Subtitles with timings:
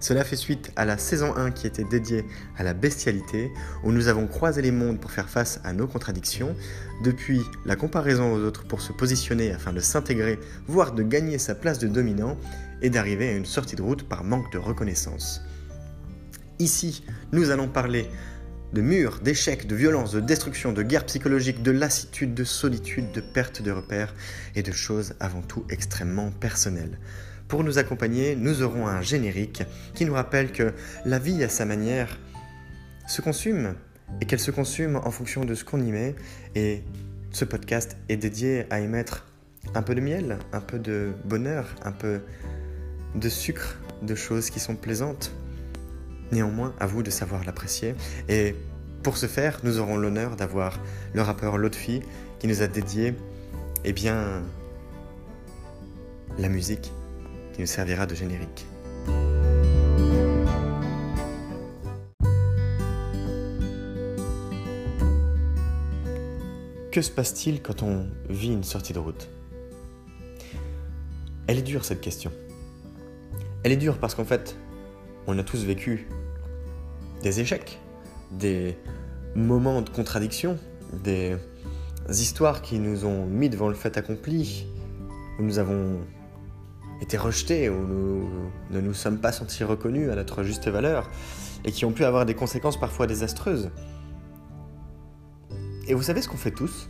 [0.00, 2.24] Cela fait suite à la saison 1 qui était dédiée
[2.56, 3.52] à la bestialité,
[3.84, 6.56] où nous avons croisé les mondes pour faire face à nos contradictions,
[7.04, 11.54] depuis la comparaison aux autres pour se positionner afin de s'intégrer, voire de gagner sa
[11.54, 12.36] place de dominant,
[12.82, 15.42] et d'arriver à une sortie de route par manque de reconnaissance.
[16.58, 18.08] Ici, nous allons parler
[18.72, 23.20] de murs, d'échecs, de violence, de destruction, de guerre psychologique, de lassitude, de solitude, de
[23.20, 24.14] perte de repères
[24.54, 26.98] et de choses avant tout extrêmement personnelles.
[27.50, 29.64] Pour nous accompagner, nous aurons un générique
[29.94, 30.72] qui nous rappelle que
[31.04, 32.16] la vie à sa manière
[33.08, 33.74] se consume
[34.20, 36.14] et qu'elle se consume en fonction de ce qu'on y met.
[36.54, 36.84] Et
[37.32, 39.26] ce podcast est dédié à y mettre
[39.74, 42.20] un peu de miel, un peu de bonheur, un peu
[43.16, 45.32] de sucre, de choses qui sont plaisantes.
[46.30, 47.96] Néanmoins, à vous de savoir l'apprécier.
[48.28, 48.54] Et
[49.02, 50.78] pour ce faire, nous aurons l'honneur d'avoir
[51.14, 52.00] le rappeur Lotfi
[52.38, 53.12] qui nous a dédié,
[53.84, 54.40] eh bien,
[56.38, 56.92] la musique
[57.58, 58.66] nous servira de générique.
[66.90, 69.28] Que se passe-t-il quand on vit une sortie de route?
[71.46, 72.32] Elle est dure cette question.
[73.62, 74.56] Elle est dure parce qu'en fait,
[75.26, 76.08] on a tous vécu
[77.22, 77.78] des échecs,
[78.32, 78.76] des
[79.34, 80.58] moments de contradiction,
[81.04, 81.36] des
[82.08, 84.66] histoires qui nous ont mis devant le fait accompli,
[85.38, 86.00] où nous avons
[87.00, 88.28] été rejetés, ou nous
[88.70, 91.10] ne nous sommes pas sentis reconnus à notre juste valeur,
[91.64, 93.70] et qui ont pu avoir des conséquences parfois désastreuses.
[95.86, 96.88] Et vous savez ce qu'on fait tous?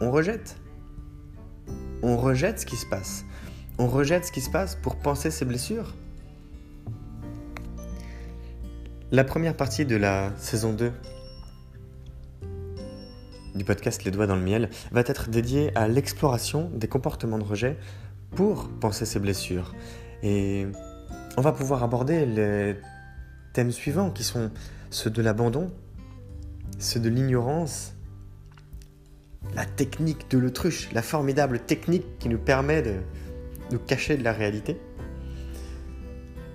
[0.00, 0.56] On rejette.
[2.02, 3.24] On rejette ce qui se passe.
[3.78, 5.94] On rejette ce qui se passe pour penser ses blessures.
[9.12, 10.92] La première partie de la saison 2
[13.54, 17.44] du podcast Les Doigts dans le Miel va être dédié à l'exploration des comportements de
[17.44, 17.76] rejet
[18.34, 19.74] pour penser ses blessures.
[20.22, 20.66] Et
[21.36, 22.76] on va pouvoir aborder les
[23.52, 24.50] thèmes suivants qui sont
[24.90, 25.70] ceux de l'abandon,
[26.78, 27.94] ceux de l'ignorance,
[29.54, 32.94] la technique de l'autruche, la formidable technique qui nous permet de
[33.70, 34.80] nous cacher de la réalité.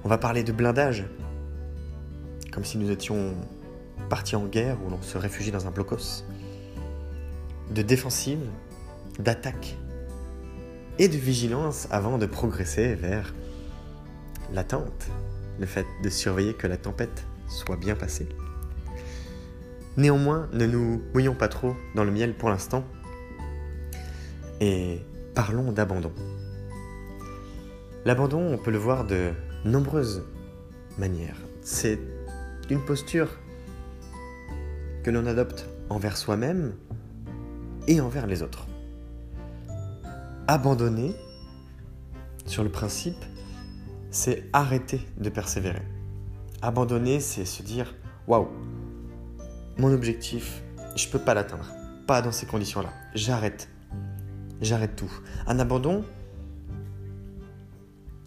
[0.04, 1.06] On va parler de blindage,
[2.52, 3.36] comme si nous étions
[4.10, 6.24] partis en guerre où l'on se réfugie dans un blocos
[7.74, 8.50] de défensive,
[9.20, 9.78] d'attaque
[11.00, 13.34] et de vigilance avant de progresser vers
[14.54, 15.08] l'attente,
[15.60, 18.28] le fait de surveiller que la tempête soit bien passée.
[19.96, 22.84] Néanmoins, ne nous mouillons pas trop dans le miel pour l'instant
[24.60, 25.00] et
[25.34, 26.12] parlons d'abandon.
[28.06, 29.32] L'abandon, on peut le voir de
[29.66, 30.24] nombreuses
[30.98, 31.38] manières.
[31.62, 32.00] C'est
[32.70, 33.28] une posture
[35.04, 36.74] que l'on adopte envers soi-même
[37.88, 38.68] et envers les autres.
[40.48, 41.16] Abandonner,
[42.46, 43.24] sur le principe,
[44.12, 45.82] c'est arrêter de persévérer.
[46.62, 47.94] Abandonner, c'est se dire
[48.28, 48.48] waouh,
[49.78, 50.62] mon objectif,
[50.96, 51.72] je ne peux pas l'atteindre.
[52.08, 52.92] Pas dans ces conditions-là.
[53.14, 53.70] J'arrête.
[54.62, 55.12] J'arrête tout.
[55.46, 56.04] Un abandon,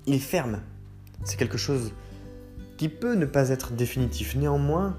[0.06, 0.60] il est ferme.
[1.24, 1.92] C'est quelque chose
[2.76, 4.36] qui peut ne pas être définitif.
[4.36, 4.96] Néanmoins,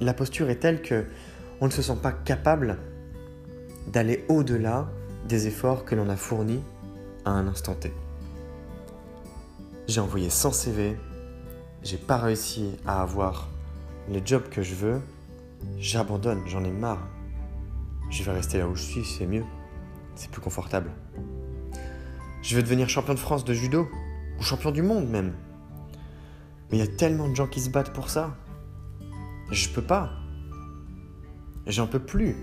[0.00, 1.06] la posture est telle que
[1.62, 2.76] on ne se sent pas capable
[3.86, 4.88] d'aller au-delà
[5.28, 6.60] des efforts que l'on a fournis
[7.24, 7.92] à un instant T.
[9.86, 10.96] J'ai envoyé 100 CV,
[11.84, 13.48] j'ai pas réussi à avoir
[14.08, 15.00] les jobs que je veux,
[15.78, 17.06] j'abandonne, j'en ai marre.
[18.10, 19.44] Je vais rester là où je suis, c'est mieux,
[20.16, 20.90] c'est plus confortable.
[22.42, 23.88] Je veux devenir champion de France de judo,
[24.40, 25.32] ou champion du monde même.
[26.72, 28.36] Mais il y a tellement de gens qui se battent pour ça.
[29.52, 30.21] Je peux pas.
[31.66, 32.36] J'en peux plus.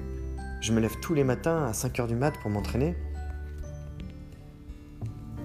[0.61, 2.95] Je me lève tous les matins à 5h du mat pour m'entraîner.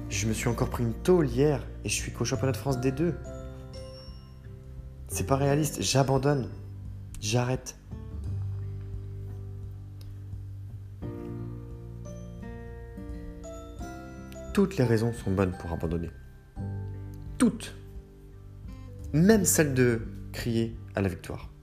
[0.08, 2.80] Je me suis encore pris une tôle hier et je suis qu'au championnat de France
[2.80, 3.14] des deux.
[5.08, 6.48] C'est pas réaliste, j'abandonne.
[7.20, 7.76] J'arrête.
[14.52, 16.10] Toutes les raisons sont bonnes pour abandonner.
[17.38, 17.74] Toutes.
[19.12, 21.53] Même celle de crier à la victoire.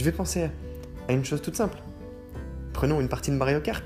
[0.00, 0.48] Je vais penser
[1.08, 1.76] à une chose toute simple.
[2.72, 3.84] Prenons une partie de Mario Kart.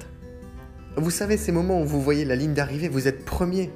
[0.96, 3.72] Vous savez, ces moments où vous voyez la ligne d'arrivée, vous êtes premier.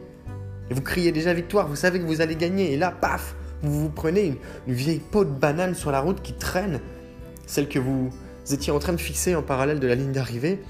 [0.71, 2.73] Et vous criez déjà victoire, vous savez que vous allez gagner.
[2.73, 4.37] Et là, paf, Vous vous prenez une,
[4.69, 6.79] une vieille peau de banane sur la route qui traîne,
[7.45, 8.13] celle que vous
[8.53, 10.61] étiez en train de fixer en parallèle de la ligne d'arrivée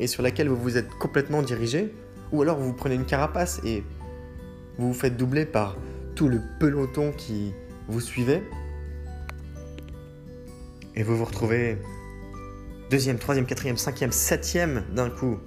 [0.00, 1.94] et sur laquelle vous vous êtes complètement dirigé,
[2.32, 3.84] ou alors vous prenez une carapace et
[4.76, 5.76] vous vous faites doubler par
[6.16, 7.52] tout le peloton qui
[7.86, 8.42] vous suivait,
[10.94, 11.78] et vous vous retrouvez
[12.90, 15.38] deuxième, troisième, quatrième, cinquième, septième d'un coup.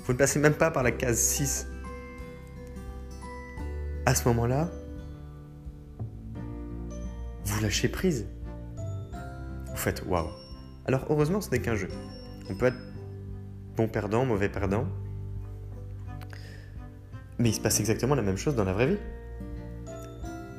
[0.00, 1.66] Vous ne passez même pas par la case 6.
[4.06, 4.70] À ce moment-là,
[7.44, 8.26] vous lâchez prise.
[9.70, 10.28] Vous faites waouh.
[10.86, 11.88] Alors heureusement, ce n'est qu'un jeu.
[12.48, 12.78] On peut être
[13.76, 14.86] bon perdant, mauvais perdant.
[17.38, 18.98] Mais il se passe exactement la même chose dans la vraie vie.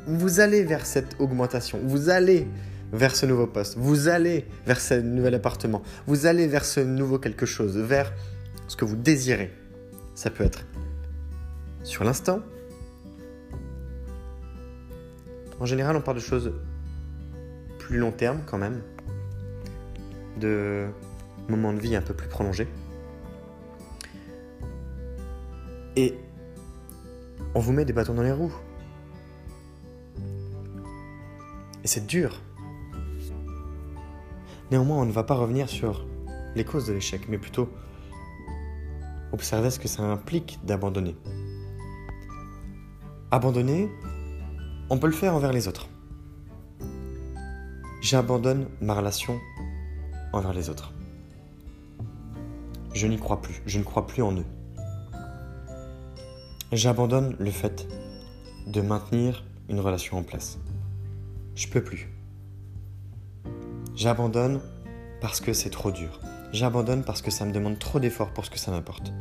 [0.07, 2.47] Vous allez vers cette augmentation, vous allez
[2.91, 7.19] vers ce nouveau poste, vous allez vers ce nouvel appartement, vous allez vers ce nouveau
[7.19, 8.11] quelque chose, vers
[8.67, 9.51] ce que vous désirez.
[10.15, 10.65] Ça peut être
[11.83, 12.41] sur l'instant.
[15.59, 16.53] En général, on parle de choses
[17.77, 18.81] plus long terme quand même,
[20.39, 20.87] de
[21.47, 22.67] moments de vie un peu plus prolongés.
[25.95, 26.15] Et
[27.55, 28.53] on vous met des bâtons dans les roues.
[31.83, 32.39] Et c'est dur.
[34.71, 36.05] Néanmoins, on ne va pas revenir sur
[36.55, 37.69] les causes de l'échec, mais plutôt
[39.31, 41.15] observer ce que ça implique d'abandonner.
[43.31, 43.89] Abandonner,
[44.89, 45.87] on peut le faire envers les autres.
[48.01, 49.39] J'abandonne ma relation
[50.33, 50.93] envers les autres.
[52.93, 54.45] Je n'y crois plus, je ne crois plus en eux.
[56.71, 57.87] J'abandonne le fait
[58.67, 60.59] de maintenir une relation en place.
[61.55, 62.09] Je peux plus.
[63.99, 64.61] J'abandonne
[65.19, 66.21] parce que c'est trop dur.
[66.53, 69.11] J'abandonne parce que ça me demande trop d'efforts pour ce que ça m'apporte.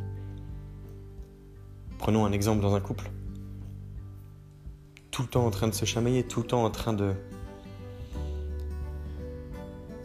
[1.97, 3.11] Prenons un exemple dans un couple.
[5.11, 7.11] Tout le temps en train de se chamailler, tout le temps en train de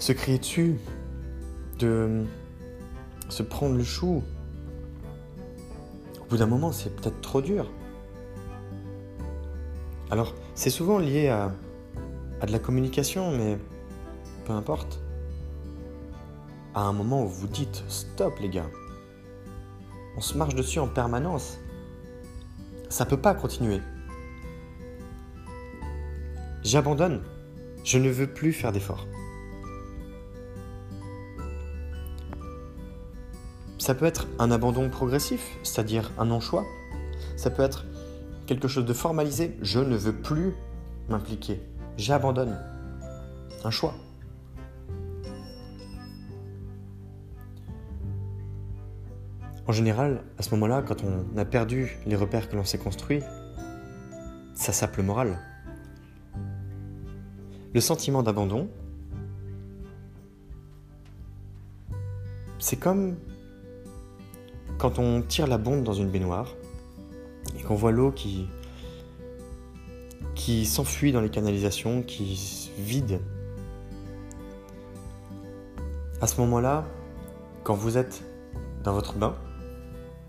[0.00, 0.75] se crier dessus,
[1.79, 2.25] de
[3.29, 4.25] se prendre le chou.
[6.21, 7.71] Au bout d'un moment, c'est peut-être trop dur.
[10.11, 11.53] Alors, c'est souvent lié à,
[12.41, 13.56] à de la communication, mais
[14.44, 15.00] peu importe.
[16.75, 18.70] À un moment où vous dites stop les gars,
[20.17, 21.58] on se marche dessus en permanence.
[22.88, 23.81] Ça peut pas continuer.
[26.62, 27.23] J'abandonne.
[27.85, 29.06] Je ne veux plus faire d'efforts.
[33.79, 36.64] Ça peut être un abandon progressif, c'est-à-dire un non-choix.
[37.37, 37.85] Ça peut être
[38.47, 39.58] quelque chose de formalisé.
[39.61, 40.55] Je ne veux plus
[41.11, 41.61] m'impliquer.
[41.99, 42.58] J'abandonne.
[43.62, 43.94] Un choix.
[49.66, 53.22] En général, à ce moment-là, quand on a perdu les repères que l'on s'est construits,
[54.55, 55.38] ça sape le moral.
[57.72, 58.69] Le sentiment d'abandon,
[62.58, 63.16] c'est comme
[64.78, 66.55] quand on tire la bombe dans une baignoire
[67.58, 68.49] et qu'on voit l'eau qui,
[70.66, 73.20] s'enfuit dans les canalisations, qui se vide.
[76.20, 76.84] À ce moment-là,
[77.62, 78.22] quand vous êtes
[78.82, 79.34] dans votre bain,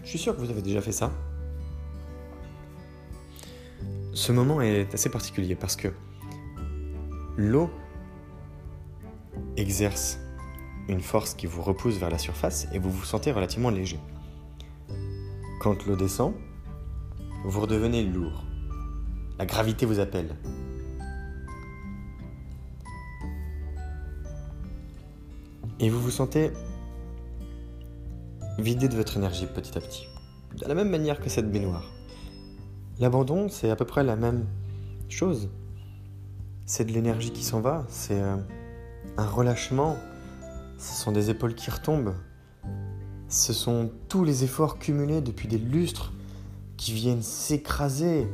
[0.05, 1.11] je suis sûr que vous avez déjà fait ça.
[4.13, 5.89] Ce moment est assez particulier parce que
[7.35, 7.69] l'eau
[9.57, 10.19] exerce
[10.87, 13.99] une force qui vous repousse vers la surface et vous vous sentez relativement léger.
[15.59, 16.33] Quand l'eau descend,
[17.43, 18.43] vous redevenez lourd.
[19.39, 20.35] La gravité vous appelle.
[25.79, 26.51] Et vous vous sentez
[28.57, 30.07] vidé de votre énergie petit à petit.
[30.57, 31.91] De la même manière que cette baignoire.
[32.99, 34.45] L'abandon, c'est à peu près la même
[35.09, 35.49] chose.
[36.65, 38.37] C'est de l'énergie qui s'en va, c'est euh,
[39.17, 39.97] un relâchement,
[40.77, 42.15] ce sont des épaules qui retombent,
[43.27, 46.13] ce sont tous les efforts cumulés depuis des lustres
[46.77, 48.27] qui viennent s'écraser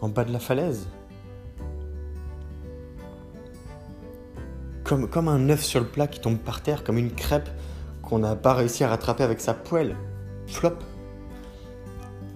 [0.00, 0.86] en bas de la falaise.
[4.84, 7.48] Comme, comme un œuf sur le plat qui tombe par terre, comme une crêpe
[8.06, 9.96] qu'on n'a pas réussi à rattraper avec sa poêle.
[10.46, 10.78] Flop.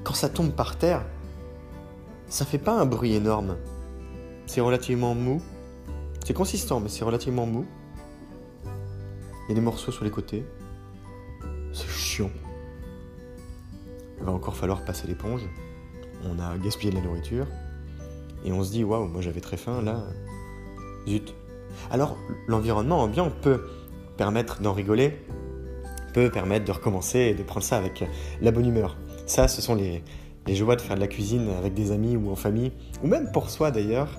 [0.05, 1.05] Quand ça tombe par terre,
[2.29, 3.57] ça fait pas un bruit énorme.
[4.47, 5.41] C'est relativement mou.
[6.27, 7.67] C'est consistant, mais c'est relativement mou.
[8.65, 10.45] Il y a des morceaux sur les côtés.
[11.73, 12.31] C'est chiant.
[14.19, 15.49] Il va encore falloir passer l'éponge.
[16.25, 17.47] On a gaspillé de la nourriture.
[18.45, 20.03] Et on se dit, waouh, moi j'avais très faim, là.
[21.07, 21.35] Zut.
[21.91, 22.17] Alors,
[22.49, 23.69] l'environnement ambiant peut
[24.17, 25.25] permettre d'en rigoler,
[26.12, 28.05] peut permettre de recommencer et de prendre ça avec
[28.40, 28.97] la bonne humeur.
[29.26, 30.02] Ça, ce sont les,
[30.47, 33.31] les joies de faire de la cuisine avec des amis ou en famille, ou même
[33.33, 34.19] pour soi d'ailleurs,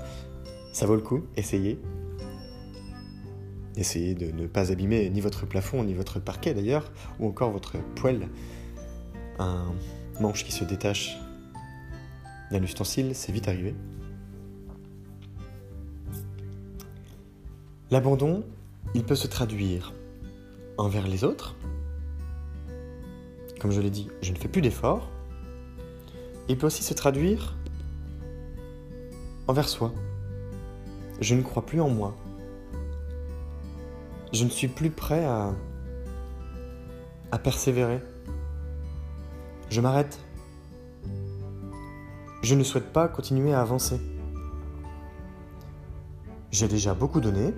[0.74, 1.79] ça vaut le coup, essayez.
[3.75, 7.77] Essayez de ne pas abîmer ni votre plafond, ni votre parquet d'ailleurs, ou encore votre
[7.95, 8.27] poêle.
[9.39, 9.74] Un
[10.19, 11.17] manche qui se détache
[12.51, 13.74] d'un ustensile, c'est vite arrivé.
[17.89, 18.43] L'abandon,
[18.93, 19.93] il peut se traduire
[20.77, 21.55] envers les autres.
[23.62, 25.12] Comme je l'ai dit, je ne fais plus d'efforts.
[26.50, 27.56] Il peut aussi se traduire
[29.48, 29.94] envers soi.
[31.20, 32.18] Je ne crois plus en moi.
[34.34, 35.53] Je ne suis plus prêt à,
[37.38, 38.01] persévérer.
[39.70, 40.20] Je m'arrête.
[42.41, 44.01] Je ne souhaite pas continuer à avancer.
[46.50, 47.53] J'ai déjà beaucoup donné.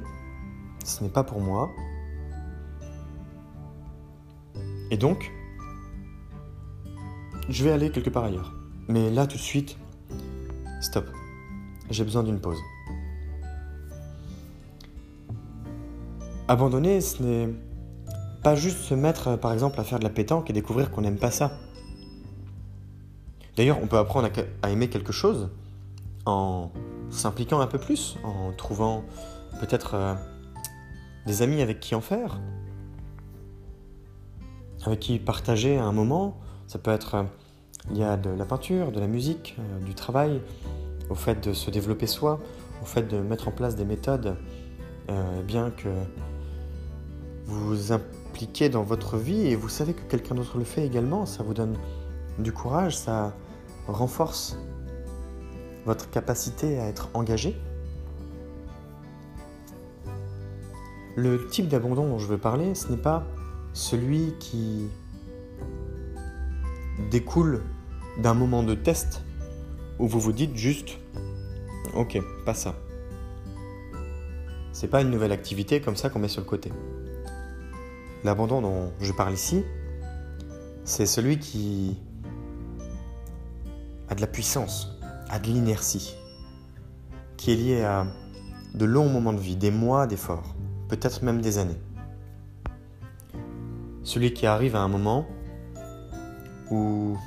[0.83, 1.71] Ce n'est pas pour moi.
[4.91, 5.31] Et donc,
[7.49, 8.53] je vais aller quelque part ailleurs.
[8.87, 9.77] Mais là, tout de suite,
[10.81, 11.05] stop.
[11.89, 12.59] J'ai besoin d'une pause.
[16.47, 17.49] Abandonner, ce n'est
[18.43, 21.17] pas juste se mettre, par exemple, à faire de la pétanque et découvrir qu'on n'aime
[21.17, 21.51] pas ça.
[23.55, 24.29] D'ailleurs, on peut apprendre
[24.61, 25.49] à aimer quelque chose
[26.25, 26.71] en
[27.09, 29.03] s'impliquant un peu plus, en trouvant
[29.59, 30.15] peut-être euh,
[31.25, 32.39] des amis avec qui en faire,
[34.85, 36.37] avec qui partager un moment.
[36.73, 37.23] Ça peut être euh,
[37.93, 40.41] lié de la peinture, de la musique, euh, du travail,
[41.11, 42.39] au fait de se développer soi,
[42.81, 44.35] au fait de mettre en place des méthodes,
[45.45, 45.89] bien que
[47.45, 51.43] vous impliquez dans votre vie et vous savez que quelqu'un d'autre le fait également, ça
[51.43, 51.75] vous donne
[52.39, 53.35] du courage, ça
[53.87, 54.57] renforce
[55.85, 57.55] votre capacité à être engagé.
[61.15, 63.23] Le type d'abandon dont je veux parler, ce n'est pas
[63.73, 64.87] celui qui
[67.09, 67.63] découle
[68.17, 69.23] d'un moment de test
[69.99, 70.99] où vous vous dites juste
[71.95, 72.75] OK, pas ça.
[74.71, 76.71] C'est pas une nouvelle activité comme ça qu'on met sur le côté.
[78.23, 79.63] L'abandon dont je parle ici,
[80.83, 81.99] c'est celui qui
[84.09, 84.97] a de la puissance,
[85.29, 86.15] a de l'inertie,
[87.37, 88.07] qui est lié à
[88.73, 90.55] de longs moments de vie, des mois d'efforts,
[90.89, 91.79] peut-être même des années.
[94.03, 95.27] Celui qui arrive à un moment
[96.73, 97.17] où,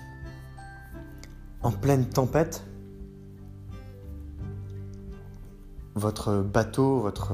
[1.62, 2.64] en pleine tempête,
[5.94, 7.32] votre bateau, votre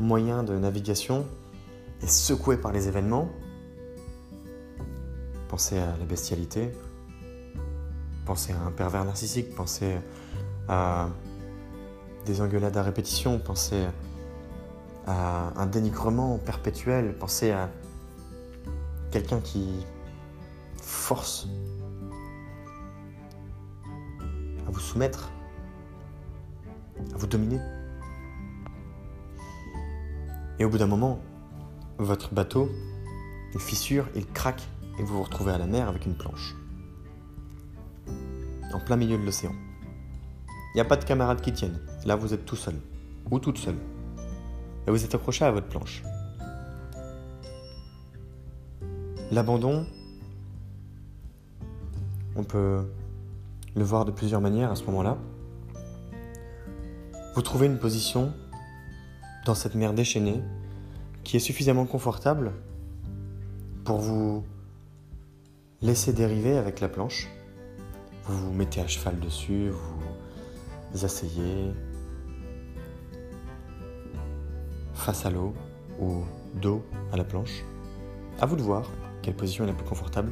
[0.00, 1.26] moyen de navigation
[2.02, 3.28] est secoué par les événements.
[5.48, 6.72] Pensez à la bestialité,
[8.24, 9.98] pensez à un pervers narcissique, pensez
[10.68, 11.08] à
[12.24, 13.84] des engueulades à répétition, pensez
[15.06, 17.68] à un dénigrement perpétuel, pensez à
[19.10, 19.84] quelqu'un qui
[20.92, 21.48] force
[24.66, 25.30] à vous soumettre,
[27.12, 27.58] à vous dominer.
[30.58, 31.18] Et au bout d'un moment,
[31.98, 32.70] votre bateau,
[33.54, 34.62] il fissure, il craque
[34.98, 36.54] et vous vous retrouvez à la mer avec une planche
[38.72, 39.52] en plein milieu de l'océan.
[40.46, 41.78] Il n'y a pas de camarades qui tiennent.
[42.06, 42.74] Là, vous êtes tout seul.
[43.30, 43.76] Ou toute seule.
[44.86, 46.02] Et vous êtes accroché à votre planche.
[49.30, 49.86] L'abandon,
[52.36, 52.84] on peut
[53.74, 55.18] le voir de plusieurs manières à ce moment-là.
[57.34, 58.32] Vous trouvez une position
[59.46, 60.42] dans cette mer déchaînée
[61.24, 62.52] qui est suffisamment confortable
[63.84, 64.44] pour vous
[65.80, 67.28] laisser dériver avec la planche
[68.26, 70.00] vous vous mettez à cheval dessus, vous
[70.92, 71.72] vous asseyez
[74.94, 75.54] face à l'eau
[76.00, 76.22] ou
[76.54, 77.64] dos à la planche.
[78.40, 78.88] À vous de voir
[79.22, 80.30] quelle position est la plus confortable.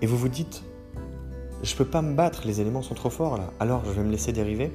[0.00, 0.62] Et vous vous dites,
[1.62, 4.10] je peux pas me battre, les éléments sont trop forts là, alors je vais me
[4.10, 4.72] laisser dériver.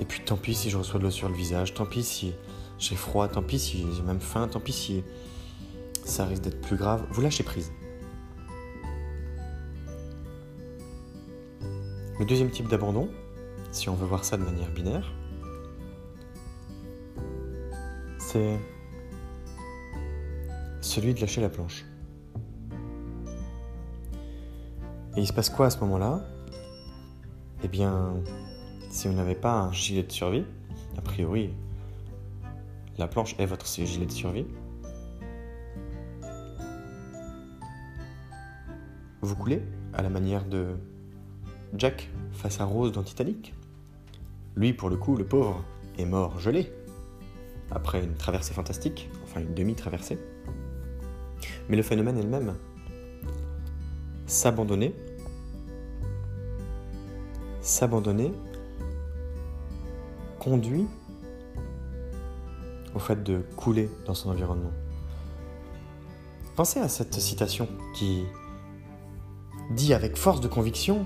[0.00, 2.32] Et puis tant pis si je reçois de l'eau sur le visage, tant pis si
[2.78, 5.04] j'ai froid, tant pis si j'ai même faim, tant pis si
[6.04, 7.04] ça risque d'être plus grave.
[7.10, 7.72] Vous lâchez prise.
[12.18, 13.08] Le deuxième type d'abandon,
[13.70, 15.12] si on veut voir ça de manière binaire,
[18.18, 18.58] c'est
[20.80, 21.84] celui de lâcher la planche.
[25.14, 26.20] Et il se passe quoi à ce moment-là?
[27.62, 28.14] Eh bien,
[28.90, 30.44] si vous n'avez pas un gilet de survie,
[30.96, 31.50] a priori,
[32.96, 34.46] la planche est votre gilet de survie,
[39.20, 40.76] vous coulez à la manière de
[41.76, 43.54] Jack face à Rose dans Titanic.
[44.56, 45.62] Lui, pour le coup, le pauvre,
[45.98, 46.72] est mort gelé,
[47.70, 50.18] après une traversée fantastique, enfin une demi-traversée.
[51.68, 52.54] Mais le phénomène est le même.
[54.32, 54.94] S'abandonner,
[57.60, 58.32] s'abandonner
[60.38, 60.86] conduit
[62.94, 64.72] au fait de couler dans son environnement.
[66.56, 68.24] Pensez à cette citation qui
[69.72, 71.04] dit avec force de conviction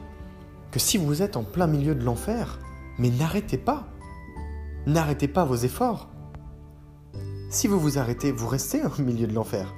[0.70, 2.60] que si vous êtes en plein milieu de l'enfer,
[2.96, 3.88] mais n'arrêtez pas,
[4.86, 6.08] n'arrêtez pas vos efforts.
[7.50, 9.74] Si vous vous arrêtez, vous restez au milieu de l'enfer.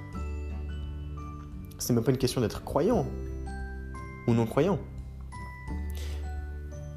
[1.78, 3.06] C'est même pas une question d'être croyant
[4.28, 4.78] ou non croyant.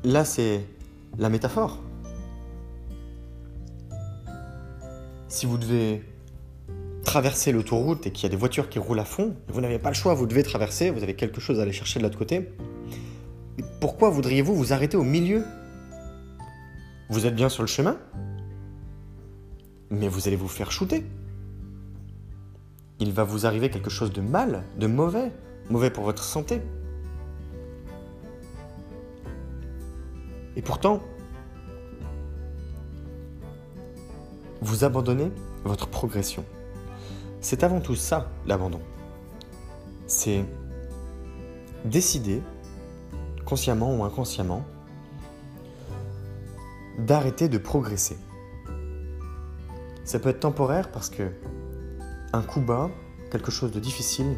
[0.03, 0.65] Là, c'est
[1.17, 1.79] la métaphore.
[5.29, 6.03] Si vous devez
[7.05, 9.89] traverser l'autoroute et qu'il y a des voitures qui roulent à fond, vous n'avez pas
[9.89, 12.50] le choix, vous devez traverser, vous avez quelque chose à aller chercher de l'autre côté.
[13.79, 15.45] pourquoi voudriez-vous vous arrêter au milieu?
[17.09, 17.97] Vous êtes bien sur le chemin,
[19.89, 21.05] mais vous allez vous faire shooter.
[23.00, 25.31] Il va vous arriver quelque chose de mal, de mauvais,
[25.69, 26.61] mauvais pour votre santé.
[30.55, 31.01] Et pourtant,
[34.62, 35.31] vous abandonnez
[35.63, 36.46] votre progression.
[37.39, 38.81] C'est avant tout ça, l'abandon.
[40.08, 40.46] C'est
[41.86, 42.41] décider,
[43.46, 44.63] consciemment ou inconsciemment,
[47.00, 48.17] d'arrêter de progresser.
[50.03, 51.31] Ça peut être temporaire parce que
[52.34, 52.89] un coup bas,
[53.31, 54.38] quelque chose de difficile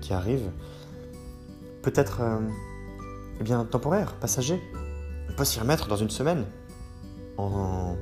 [0.00, 0.50] qui, arrive,
[1.82, 2.38] peut être euh,
[3.40, 4.60] eh bien, temporaire, passager.
[5.38, 6.46] Peut s'y remettre dans une semaine
[7.36, 7.94] en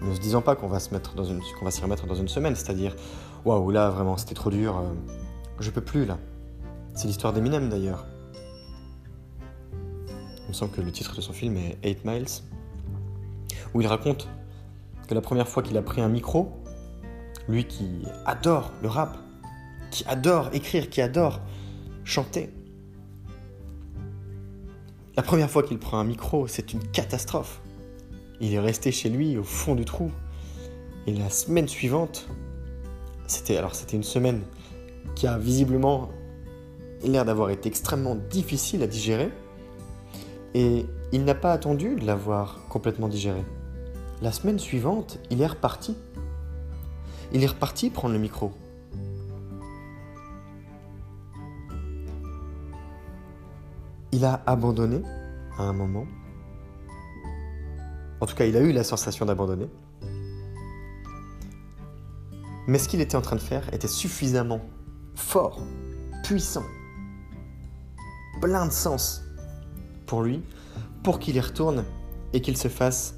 [0.00, 2.28] ne se disant pas qu'on va se mettre dans une, qu'on s'y remettre dans une
[2.28, 2.94] semaine, c'est-à-dire
[3.44, 4.94] waouh là vraiment c'était trop dur, euh,
[5.58, 6.16] je peux plus là.
[6.94, 8.06] C'est l'histoire d'Eminem d'ailleurs.
[10.44, 12.26] Il me semble que le titre de son film est 8 Miles,
[13.74, 14.28] où il raconte
[15.08, 16.52] que la première fois qu'il a pris un micro,
[17.48, 19.18] lui qui adore le rap,
[19.90, 21.40] qui adore écrire, qui adore
[22.04, 22.54] chanter,
[25.16, 27.62] la première fois qu'il prend un micro, c'est une catastrophe.
[28.40, 30.10] Il est resté chez lui au fond du trou.
[31.06, 32.28] Et la semaine suivante,
[33.26, 34.42] c'était alors c'était une semaine
[35.14, 36.10] qui a visiblement
[37.02, 39.30] l'air d'avoir été extrêmement difficile à digérer.
[40.52, 43.42] Et il n'a pas attendu de l'avoir complètement digéré.
[44.20, 45.96] La semaine suivante, il est reparti.
[47.32, 48.52] Il est reparti prendre le micro.
[54.16, 55.02] Il a abandonné
[55.58, 56.06] à un moment
[58.20, 59.68] en tout cas, il a eu la sensation d'abandonner.
[62.66, 64.60] Mais ce qu'il était en train de faire était suffisamment
[65.14, 65.60] fort,
[66.24, 66.64] puissant,
[68.40, 69.22] plein de sens
[70.06, 70.42] pour lui,
[71.02, 71.84] pour qu'il y retourne
[72.32, 73.14] et qu'il se fasse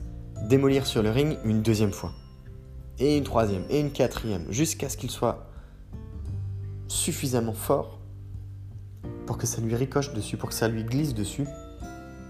[0.48, 2.12] démolir sur le ring une deuxième fois.
[2.98, 5.46] Et une troisième, et une quatrième, jusqu'à ce qu'il soit
[6.88, 7.97] suffisamment fort
[9.26, 11.46] pour que ça lui ricoche dessus, pour que ça lui glisse dessus,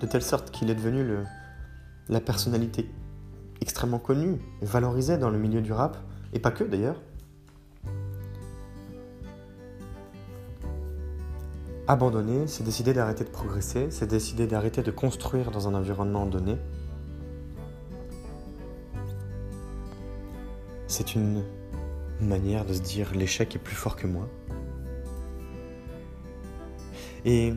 [0.01, 1.05] de telle sorte qu'il est devenu
[2.09, 2.91] la personnalité
[3.61, 5.97] extrêmement connue, valorisée dans le milieu du rap,
[6.33, 7.01] et pas que d'ailleurs.
[11.87, 16.57] Abandonner, c'est décider d'arrêter de progresser, c'est décider d'arrêter de construire dans un environnement donné.
[20.87, 21.45] C'est une
[22.21, 24.29] manière de se dire l'échec est plus fort que moi.
[27.29, 27.53] Et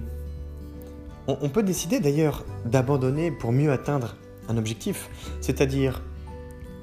[1.27, 4.17] on, peut décider d'ailleurs d'abandonner pour mieux atteindre
[4.49, 5.09] un objectif.
[5.39, 6.03] C'est-à-dire,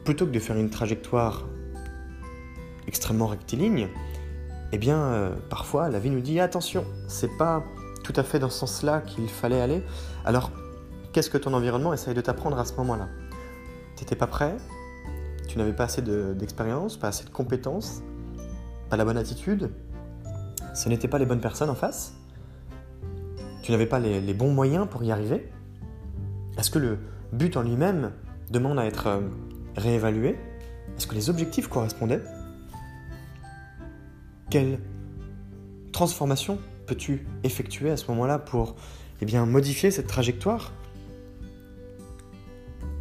[0.06, 1.46] plutôt que de faire une trajectoire
[2.86, 3.88] extrêmement rectiligne,
[4.72, 7.62] eh bien, euh, parfois, la vie nous dit attention, c'est pas
[8.04, 9.82] tout à fait dans ce sens-là qu'il fallait aller.
[10.24, 10.50] Alors,
[11.12, 13.08] qu'est-ce que ton environnement essaye de t'apprendre à ce moment-là?
[13.96, 14.56] T'étais pas prêt
[15.46, 18.00] Tu n'avais pas assez d'expérience, pas assez de compétences,
[18.88, 19.70] pas la bonne attitude
[20.72, 22.14] Ce n'étaient pas les bonnes personnes en face?
[23.68, 25.46] Tu n'avais pas les bons moyens pour y arriver?
[26.56, 27.00] Est-ce que le,
[27.34, 28.12] but en lui-même
[28.50, 29.20] demande à être euh,
[29.76, 30.38] réévalué?
[30.96, 32.22] Est-ce que les objectifs correspondaient?
[34.48, 34.78] Quelle
[35.92, 38.74] transformation peux-tu effectuer à ce moment-là pour
[39.20, 40.72] eh bien, modifier cette trajectoire?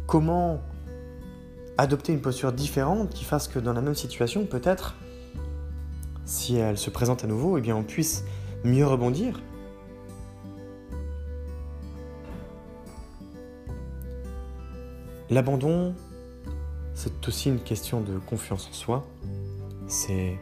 [0.06, 0.60] Comment
[1.78, 4.96] adopter une posture différente qui fasse que dans la même situation, peut-être,
[6.26, 8.22] si elle se présente à nouveau, eh bien, on puisse
[8.64, 9.40] mieux rebondir?
[15.30, 15.94] L'abandon,
[16.94, 19.06] c'est aussi une question de confiance en soi.
[19.86, 20.38] C'est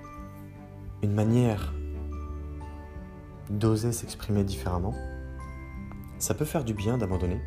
[1.03, 1.75] une manière
[3.51, 4.95] d'oser s'exprimer différemment.
[6.19, 7.41] Ça peut faire du bien d'abandonner.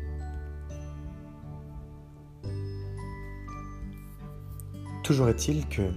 [5.02, 5.90] Toujours est-il que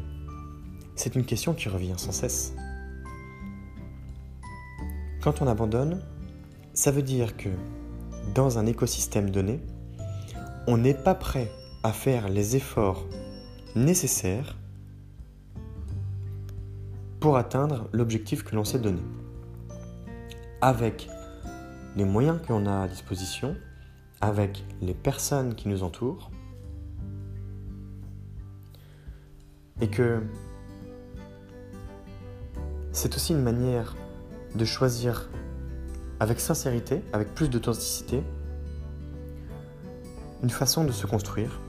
[0.95, 2.53] c'est une question qui revient sans cesse.
[5.21, 6.01] Quand on abandonne,
[6.73, 7.49] ça veut dire que
[8.33, 9.59] dans un écosystème donné,
[10.67, 11.51] on n'est pas prêt
[11.83, 13.05] à faire les efforts
[13.75, 14.57] nécessaires
[17.19, 19.01] pour atteindre l'objectif que l'on s'est donné.
[20.61, 21.09] Avec
[21.95, 23.55] les moyens qu'on a à disposition,
[24.21, 26.31] avec les personnes qui nous entourent,
[29.81, 30.21] et que
[32.93, 33.97] c'est aussi une manière
[34.55, 35.29] de choisir
[36.21, 38.23] avec sincérité, avec plus d'authenticité,
[40.43, 41.61] une façon de se construire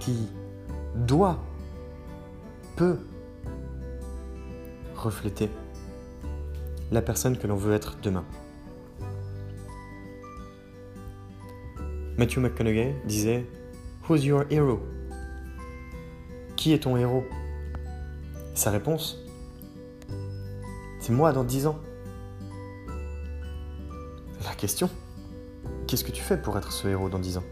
[0.00, 0.28] qui
[0.94, 1.38] doit,
[2.74, 2.98] peut
[4.96, 5.48] refléter
[6.90, 8.24] la personne que l'on veut être demain.
[12.18, 13.46] Matthew McConaughey disait
[14.08, 14.80] Who's your hero?
[16.56, 17.24] Qui est ton héros?
[18.54, 19.18] Sa réponse
[20.98, 21.78] C'est moi dans dix ans.
[24.44, 24.88] La question
[25.86, 27.44] Qu'est-ce que tu fais pour être ce héros dans dix ans?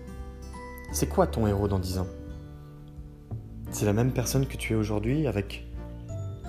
[0.93, 2.07] C'est quoi ton héros dans dix ans?
[3.71, 5.65] C'est la même personne que tu es aujourd'hui avec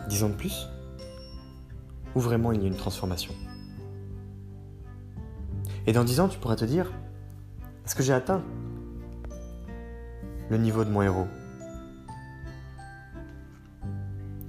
[0.10, 0.68] dix ans de plus?
[2.16, 3.36] Ou vraiment il y a une transformation?
[5.86, 6.92] Et dans dix ans, tu pourras te dire
[7.86, 8.42] est-ce que j'ai atteint
[10.50, 11.28] le niveau de mon héros?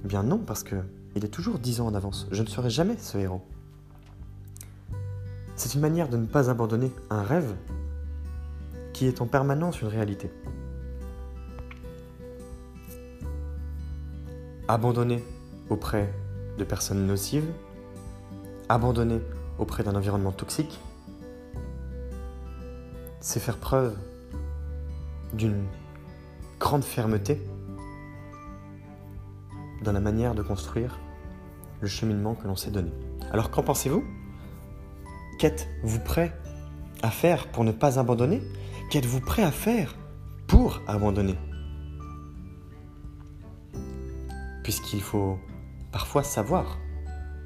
[0.05, 0.77] Eh bien non, parce que
[1.15, 2.27] il est toujours dix ans en avance.
[2.31, 3.43] Je ne serai jamais ce héros.
[5.57, 7.55] C'est une manière de ne pas abandonner un rêve
[8.93, 10.31] qui est en permanence une réalité.
[14.67, 15.23] Abandonner
[15.71, 16.13] auprès
[16.59, 17.51] de personnes nocives,
[18.69, 19.19] abandonner
[19.57, 20.79] auprès d'un environnement toxique,
[23.19, 23.97] c'est faire preuve
[25.33, 25.63] d'une
[26.59, 27.41] grande fermeté
[29.81, 30.99] dans la manière de construire
[31.81, 32.91] le cheminement que l'on s'est donné.
[33.31, 34.03] Alors qu'en pensez-vous?
[35.37, 36.33] Qu'êtes-vous prêt
[37.03, 38.41] à faire pour ne pas abandonner?
[38.89, 39.95] Qu'êtes-vous prêt à faire
[40.47, 41.35] pour abandonner?
[44.63, 45.37] Puisqu'il faut
[45.91, 46.79] parfois savoir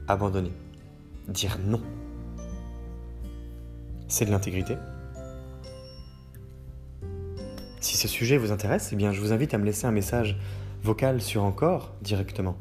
[0.07, 0.53] abandonner,
[1.27, 1.81] dire non.
[4.07, 4.77] C'est de l'intégrité.
[7.81, 10.37] Si ce sujet vous intéresse, eh bien, je vous invite à me laisser un message
[10.81, 12.55] vocal sur Encore directement,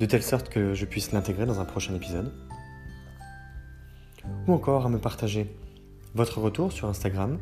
[0.00, 2.32] de telle sorte que je puisse l'intégrer dans un prochain épisode,
[4.46, 5.54] ou encore à me partager
[6.14, 7.38] votre retour sur Instagram,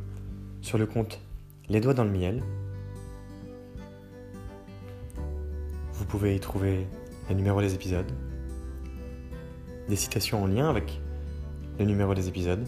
[0.60, 1.20] sur le compte
[1.68, 2.42] Les Doigts dans le Miel.
[5.92, 6.86] Vous pouvez y trouver
[7.28, 8.10] le numéro des épisodes,
[9.88, 11.00] des citations en lien avec
[11.78, 12.66] le numéro des épisodes,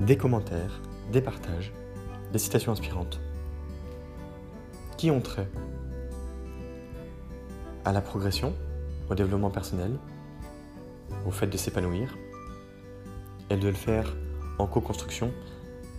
[0.00, 0.80] des commentaires,
[1.12, 1.72] des partages
[2.32, 3.20] des citations inspirantes
[4.96, 5.48] qui ont trait
[7.84, 8.54] à la progression,
[9.08, 9.92] au développement personnel,
[11.26, 12.16] au fait de s'épanouir
[13.50, 14.16] et de le faire
[14.58, 15.32] en co-construction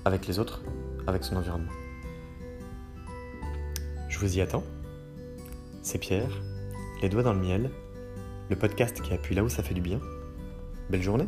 [0.05, 0.61] avec les autres,
[1.07, 1.71] avec son environnement.
[4.07, 4.63] Je vous y attends.
[5.81, 6.41] C'est Pierre,
[7.01, 7.71] les doigts dans le miel,
[8.49, 9.99] le podcast qui appuie là où ça fait du bien.
[10.89, 11.27] Belle journée